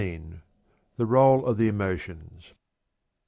The 0.97 1.05
Role 1.05 1.45
of 1.45 1.59
the 1.59 1.67
Emotions. 1.67 2.53